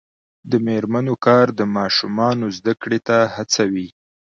د 0.51 0.53
میرمنو 0.65 1.13
کار 1.25 1.47
د 1.59 1.61
ماشومانو 1.77 2.45
زدکړې 2.57 2.99
ته 3.07 3.17
هڅوي. 3.35 3.87